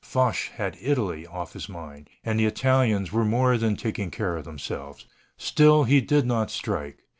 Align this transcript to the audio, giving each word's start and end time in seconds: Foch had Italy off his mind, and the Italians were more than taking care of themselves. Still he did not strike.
Foch 0.03 0.47
had 0.55 0.79
Italy 0.81 1.27
off 1.27 1.53
his 1.53 1.69
mind, 1.69 2.09
and 2.23 2.39
the 2.39 2.45
Italians 2.45 3.11
were 3.11 3.23
more 3.23 3.55
than 3.59 3.75
taking 3.75 4.09
care 4.09 4.35
of 4.35 4.45
themselves. 4.45 5.05
Still 5.37 5.83
he 5.83 6.01
did 6.01 6.25
not 6.25 6.49
strike. 6.49 7.03